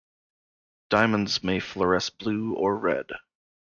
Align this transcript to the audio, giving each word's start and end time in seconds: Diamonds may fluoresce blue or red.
Diamonds 0.89 1.43
may 1.43 1.59
fluoresce 1.59 2.09
blue 2.17 2.55
or 2.55 2.75
red. 2.75 3.05